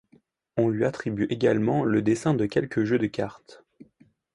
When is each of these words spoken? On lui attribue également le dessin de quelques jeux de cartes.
On 0.57 0.67
lui 0.67 0.83
attribue 0.85 1.27
également 1.29 1.83
le 1.83 2.01
dessin 2.01 2.33
de 2.33 2.47
quelques 2.47 2.85
jeux 2.85 2.97
de 2.97 3.05
cartes. 3.05 3.63